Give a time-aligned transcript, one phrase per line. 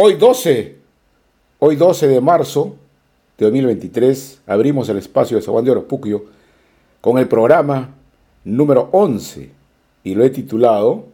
[0.00, 0.76] Hoy 12,
[1.58, 2.76] hoy 12 de marzo
[3.36, 6.26] de 2023, abrimos el espacio de Zaguán de Oropuquio
[7.00, 7.96] con el programa
[8.44, 9.50] número 11
[10.04, 11.06] y lo he titulado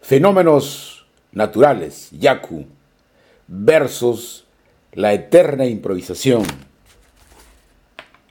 [0.00, 2.64] Fenómenos Naturales, Yaku,
[3.46, 4.44] versus
[4.92, 6.42] la eterna improvisación.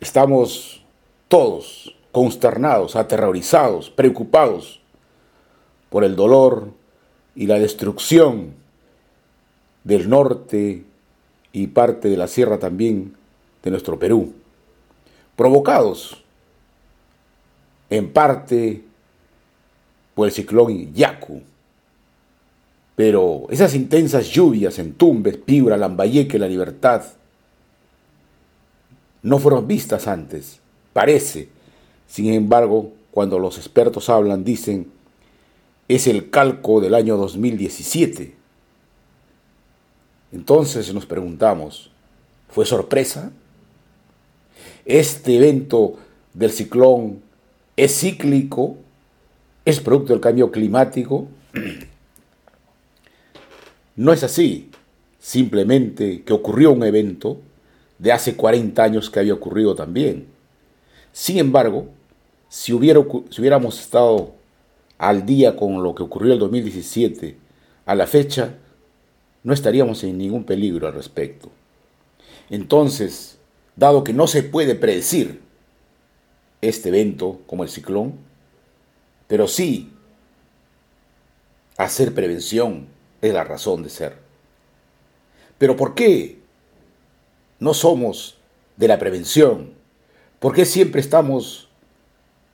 [0.01, 0.83] Estamos
[1.29, 4.81] todos consternados, aterrorizados, preocupados
[5.89, 6.71] por el dolor
[7.33, 8.66] y la destrucción
[9.87, 10.83] del norte
[11.53, 13.15] y parte de la sierra también
[13.63, 14.33] de nuestro Perú,
[15.37, 16.21] provocados
[17.89, 18.83] en parte
[20.13, 21.41] por el ciclón Yaku.
[22.97, 27.03] Pero esas intensas lluvias en Tumbes, Piura, Lambayeque, La Libertad,
[29.21, 30.59] no fueron vistas antes,
[30.91, 31.47] parece.
[32.07, 34.91] Sin embargo, cuando los expertos hablan, dicen,
[35.87, 38.36] es el calco del año 2017.
[40.31, 41.91] Entonces nos preguntamos,
[42.49, 43.31] ¿fue sorpresa?
[44.85, 45.95] ¿Este evento
[46.33, 47.21] del ciclón
[47.75, 48.77] es cíclico?
[49.65, 51.27] ¿Es producto del cambio climático?
[53.97, 54.69] No es así,
[55.17, 57.39] simplemente que ocurrió un evento
[57.97, 60.27] de hace 40 años que había ocurrido también.
[61.11, 61.87] Sin embargo,
[62.47, 64.35] si, hubiéramos estado
[64.97, 67.37] al día con lo que ocurrió el 2017,
[67.87, 68.55] a la fecha,
[69.43, 71.49] no estaríamos en ningún peligro al respecto.
[72.49, 73.37] Entonces,
[73.75, 75.41] dado que no se puede predecir
[76.61, 78.15] este evento como el ciclón,
[79.27, 79.91] pero sí
[81.77, 82.87] hacer prevención
[83.21, 84.17] es la razón de ser.
[85.57, 86.39] Pero ¿por qué
[87.59, 88.37] no somos
[88.75, 89.73] de la prevención?
[90.39, 91.69] ¿Por qué siempre estamos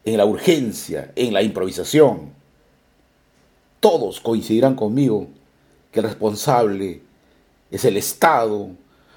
[0.06, 2.34] en la urgencia, en la improvisación?
[3.80, 5.28] Todos coincidirán conmigo
[5.94, 7.02] que el responsable
[7.72, 8.72] es el Estado,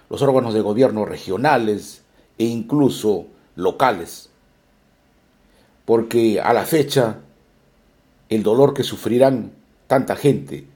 [0.09, 2.03] los órganos de gobierno regionales
[2.39, 4.29] e incluso locales.
[5.87, 7.21] Porque a la fecha,
[8.29, 9.53] el dolor que sufrirán
[9.87, 10.67] tanta gente,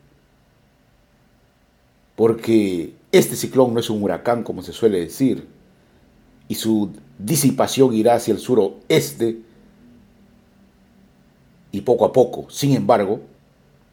[2.16, 5.46] porque este ciclón no es un huracán como se suele decir,
[6.48, 9.40] y su disipación irá hacia el suroeste
[11.72, 12.48] y poco a poco.
[12.50, 13.20] Sin embargo,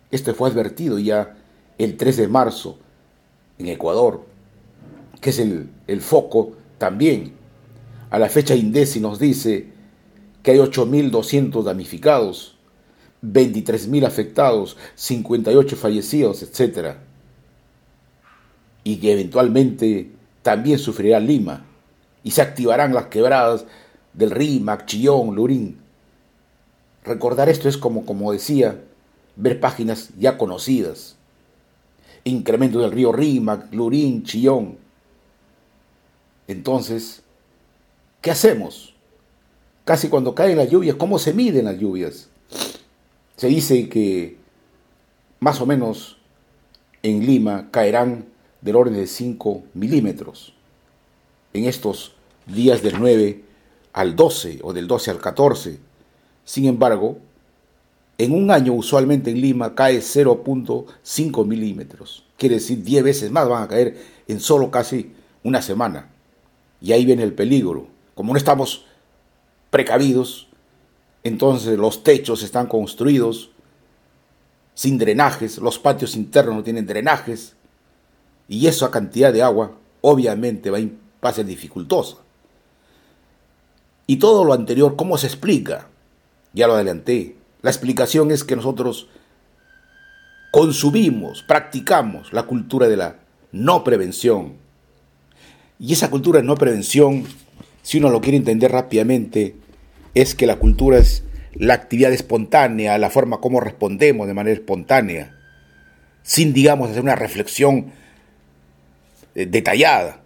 [0.10, 1.37] esto fue advertido ya
[1.78, 2.78] el 3 de marzo
[3.58, 4.26] en Ecuador,
[5.22, 7.34] que es el, foco también.
[8.10, 9.68] A la fecha INDECI nos dice
[10.44, 12.56] que hay 8.200 damnificados,
[13.24, 16.96] 23.000 afectados, 58 fallecidos, etc.
[18.84, 20.12] Y que eventualmente
[20.42, 21.66] también sufrirá Lima
[22.24, 23.66] y se activarán las quebradas
[24.14, 25.80] del Rímac, Chillón, Lurín.
[27.04, 28.82] Recordar esto es como, como decía,
[29.36, 31.17] ver páginas ya conocidas
[32.30, 34.78] incremento del río Rímac, Lurín, Chillón.
[36.48, 37.22] Entonces,
[38.22, 38.94] ¿qué hacemos?
[39.86, 42.30] Casi cuando caen las lluvias, ¿cómo se miden las lluvias?
[43.36, 44.38] Se dice que
[45.40, 46.18] más o menos
[47.04, 48.26] en Lima caerán
[48.62, 50.54] del orden de 5 milímetros
[51.54, 52.14] en estos
[52.46, 53.44] días del 9
[53.94, 55.80] al 12 o del 12 al 14.
[56.46, 57.20] Sin embargo,
[58.18, 62.24] en un año usualmente en Lima cae 0.5 milímetros.
[62.38, 63.98] Quiere decir 10 veces más van a caer
[64.28, 65.14] en solo casi
[65.44, 66.10] una semana.
[66.82, 67.88] Y ahí viene el peligro.
[68.16, 68.86] Como no estamos
[69.70, 70.48] precavidos,
[71.24, 73.52] entonces los techos están construidos
[74.74, 77.56] sin drenajes, los patios internos no tienen drenajes,
[78.48, 80.80] y esa cantidad de agua obviamente va
[81.22, 82.18] a ser dificultosa.
[84.06, 85.88] Y todo lo anterior, ¿cómo se explica?
[86.54, 87.37] Ya lo adelanté,
[87.68, 89.10] la explicación es que nosotros
[90.52, 93.18] consumimos, practicamos la cultura de la
[93.52, 94.54] no prevención.
[95.78, 97.26] Y esa cultura de no prevención,
[97.82, 99.58] si uno lo quiere entender rápidamente,
[100.14, 105.36] es que la cultura es la actividad espontánea, la forma como respondemos de manera espontánea,
[106.24, 107.92] sin, digamos, hacer una reflexión
[109.36, 110.22] eh, detallada.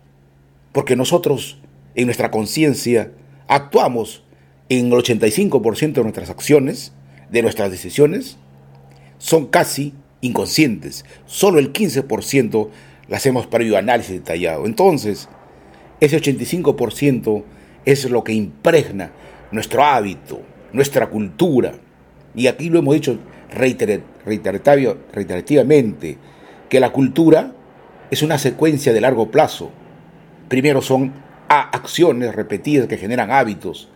[0.74, 1.58] Porque nosotros,
[1.96, 3.14] en nuestra conciencia,
[3.48, 4.22] actuamos
[4.70, 6.94] en el 85% de nuestras acciones
[7.32, 8.38] de nuestras decisiones
[9.18, 11.04] son casi inconscientes.
[11.26, 12.70] Solo el 15%
[13.08, 14.66] las hacemos previo análisis detallado.
[14.66, 15.28] Entonces,
[16.00, 17.44] ese 85%
[17.86, 19.12] es lo que impregna
[19.52, 20.42] nuestro hábito,
[20.74, 21.74] nuestra cultura.
[22.36, 23.20] Y aquí lo hemos dicho
[23.54, 26.18] reiterativamente,
[26.70, 27.54] que la cultura
[28.10, 29.72] es una secuencia de largo plazo.
[30.48, 31.12] Primero son
[31.50, 33.90] acciones repetidas que generan hábitos,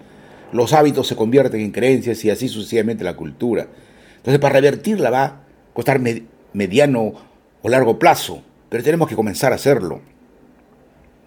[0.52, 3.68] los hábitos se convierten en creencias y así sucesivamente la cultura.
[4.18, 5.42] Entonces, para revertirla va a
[5.74, 6.00] costar
[6.54, 7.14] mediano
[7.62, 8.42] o largo plazo.
[8.70, 10.02] pero tenemos que comenzar a hacerlo.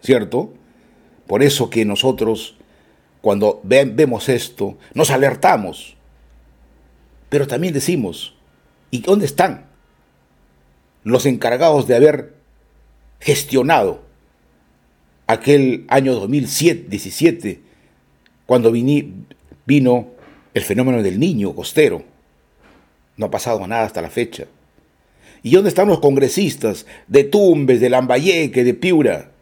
[0.03, 0.53] ¿Cierto?
[1.26, 2.56] Por eso que nosotros,
[3.20, 5.97] cuando vemos esto, nos alertamos,
[7.29, 8.35] pero también decimos,
[8.91, 9.67] ¿y dónde están
[11.05, 12.35] los encargados de haber
[13.21, 14.03] gestionado
[15.26, 17.61] aquel año 2017,
[18.49, 20.06] cuando vino
[20.55, 22.03] el fenómeno del niño costero?
[23.19, 24.47] No ha pasado nada hasta la fecha.
[25.43, 29.33] ¿Y dónde están los congresistas de Tumbes, de Lambayeque, de Piura?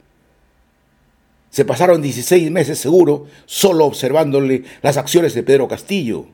[1.50, 6.26] Se pasaron 16 meses seguro solo observándole las acciones de Pedro Castillo.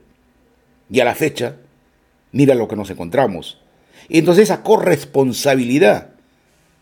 [0.90, 1.56] Y a la fecha,
[2.32, 3.58] mira lo que nos encontramos.
[4.08, 6.14] Y entonces esa corresponsabilidad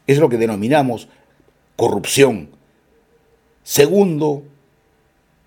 [0.06, 1.08] es lo que denominamos
[1.74, 2.50] corrupción.
[3.64, 4.44] Segundo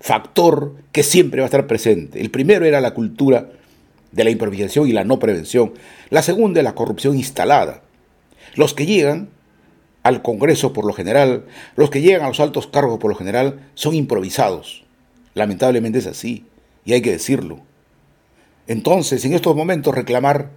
[0.04, 2.20] factor que siempre va a estar presente.
[2.20, 3.48] El primero era la cultura
[4.12, 5.72] de la improvisación y la no prevención.
[6.10, 7.80] La segunda es la corrupción instalada.
[8.54, 9.30] Los que llegan
[10.02, 13.60] al Congreso por lo general, los que llegan a los altos cargos por lo general,
[13.72, 14.84] son improvisados.
[15.32, 16.44] Lamentablemente es así,
[16.84, 17.60] y hay que decirlo.
[18.66, 20.50] Entonces, en estos momentos reclamar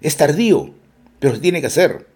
[0.00, 0.70] es tardío,
[1.18, 2.06] pero se tiene que hacer.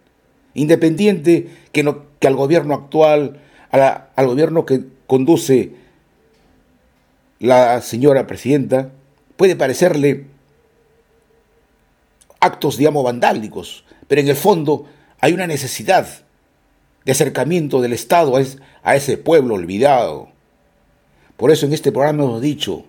[0.55, 3.39] Independiente que, no, que al gobierno actual,
[3.69, 5.84] al gobierno que conduce
[7.39, 8.91] la señora presidenta,
[9.37, 10.25] puede parecerle
[12.39, 14.85] actos, digamos, vandálicos, pero en el fondo
[15.19, 16.07] hay una necesidad
[17.05, 18.35] de acercamiento del Estado
[18.83, 20.29] a ese pueblo olvidado.
[21.37, 22.85] Por eso en este programa hemos dicho,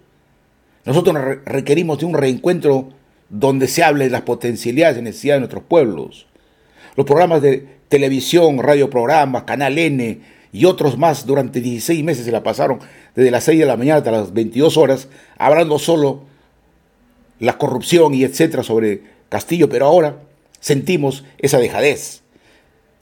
[0.85, 2.91] nosotros requerimos de un reencuentro
[3.29, 6.27] donde se hable de las potencialidades y necesidades de nuestros pueblos.
[6.95, 10.21] Los programas de televisión, radioprogramas, Canal N
[10.57, 12.79] y otros más durante 16 meses se la pasaron
[13.15, 16.23] desde las 6 de la mañana hasta las 22 horas, hablando solo
[17.39, 20.17] la corrupción y etcétera sobre Castillo, pero ahora
[20.59, 22.23] sentimos esa dejadez.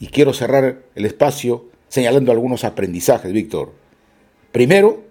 [0.01, 3.73] Y quiero cerrar el espacio señalando algunos aprendizajes, Víctor.
[4.51, 5.05] Primero,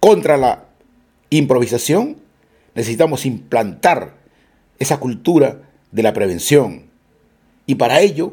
[0.00, 0.64] contra la
[1.30, 2.16] improvisación,
[2.74, 4.16] necesitamos implantar
[4.80, 5.62] esa cultura
[5.92, 6.86] de la prevención.
[7.64, 8.32] Y para ello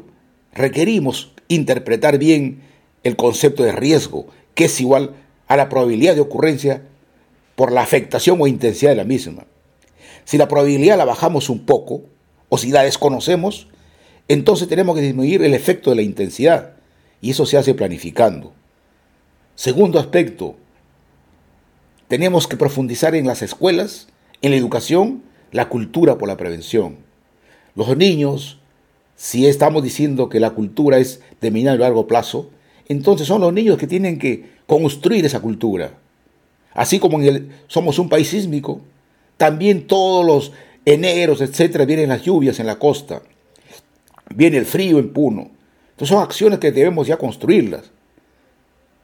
[0.52, 2.71] requerimos interpretar bien
[3.02, 5.14] el concepto de riesgo, que es igual
[5.48, 6.82] a la probabilidad de ocurrencia
[7.56, 9.46] por la afectación o intensidad de la misma.
[10.24, 12.02] Si la probabilidad la bajamos un poco,
[12.48, 13.68] o si la desconocemos,
[14.28, 16.74] entonces tenemos que disminuir el efecto de la intensidad,
[17.20, 18.52] y eso se hace planificando.
[19.54, 20.56] Segundo aspecto,
[22.08, 24.08] tenemos que profundizar en las escuelas,
[24.42, 26.98] en la educación, la cultura por la prevención.
[27.74, 28.58] Los niños,
[29.16, 32.50] si estamos diciendo que la cultura es de mediano y largo plazo,
[32.88, 35.92] entonces son los niños que tienen que construir esa cultura.
[36.74, 38.80] Así como en el, somos un país sísmico,
[39.36, 40.52] también todos los
[40.84, 43.22] eneros, etcétera, vienen las lluvias en la costa,
[44.34, 45.50] viene el frío en Puno.
[45.90, 47.90] Entonces son acciones que debemos ya construirlas.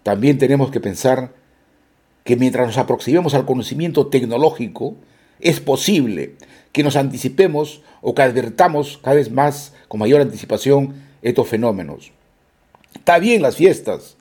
[0.03, 1.33] También tenemos que pensar
[2.25, 4.97] que mientras nos aproximemos al conocimiento tecnológico,
[5.41, 6.35] es posible
[6.73, 12.13] que nos anticipemos o que advertamos cada vez más con mayor anticipación estos fenómenos.
[12.95, 14.17] Está bien las fiestas.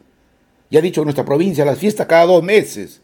[0.70, 3.02] Ya he dicho nuestra provincia, las fiestas cada dos meses.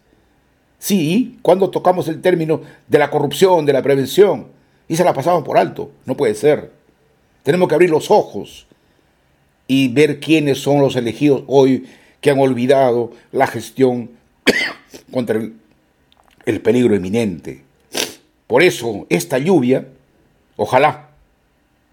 [0.80, 4.48] Sí, cuando tocamos el término de la corrupción, de la prevención,
[4.88, 5.92] y se la pasamos por alto.
[6.06, 6.72] No puede ser.
[7.44, 8.68] Tenemos que abrir los ojos
[9.68, 11.86] y ver quiénes son los elegidos hoy
[12.20, 14.12] que han olvidado la gestión
[15.12, 15.54] contra el,
[16.46, 17.64] el peligro inminente.
[18.48, 19.88] Por eso, esta lluvia,
[20.58, 21.10] ojalá,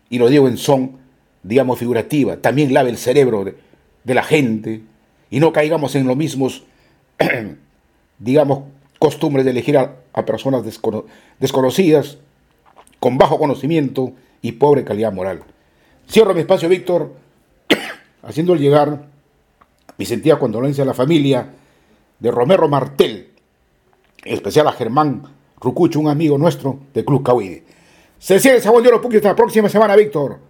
[0.08, 0.98] y lo digo en son,
[1.42, 4.82] digamos, figurativa, también lave el cerebro de, la gente
[5.30, 6.64] y no caigamos en los mismos,
[8.18, 8.64] digamos,
[8.98, 10.62] costumbres de elegir a, personas
[11.38, 12.18] desconocidas,
[12.98, 15.42] con bajo conocimiento y pobre calidad moral.
[16.10, 17.14] Cierro mi espacio, Víctor,
[18.22, 19.06] haciendo llegar
[19.96, 21.48] mi sentida condolencia a la familia
[22.18, 23.28] de Romero Martel,
[24.24, 25.22] en especial a Germán
[25.58, 27.64] Rucucho, un amigo nuestro de Club Cahuide.
[28.18, 30.49] Se cierra el sabón de hasta la próxima semana, Víctor.